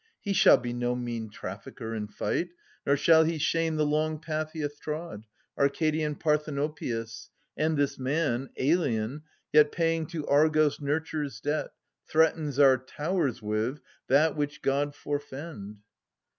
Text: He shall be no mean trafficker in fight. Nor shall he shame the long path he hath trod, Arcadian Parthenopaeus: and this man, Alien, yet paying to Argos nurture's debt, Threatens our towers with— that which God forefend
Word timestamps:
He 0.19 0.33
shall 0.33 0.57
be 0.57 0.73
no 0.73 0.95
mean 0.95 1.29
trafficker 1.29 1.93
in 1.93 2.07
fight. 2.07 2.49
Nor 2.87 2.97
shall 2.97 3.23
he 3.23 3.37
shame 3.37 3.75
the 3.75 3.85
long 3.85 4.17
path 4.17 4.49
he 4.51 4.61
hath 4.61 4.79
trod, 4.79 5.27
Arcadian 5.59 6.15
Parthenopaeus: 6.15 7.29
and 7.55 7.77
this 7.77 7.99
man, 7.99 8.49
Alien, 8.57 9.21
yet 9.53 9.71
paying 9.71 10.07
to 10.07 10.25
Argos 10.25 10.81
nurture's 10.81 11.39
debt, 11.39 11.69
Threatens 12.09 12.57
our 12.57 12.79
towers 12.79 13.43
with— 13.43 13.79
that 14.09 14.35
which 14.35 14.63
God 14.63 14.95
forefend 14.95 15.81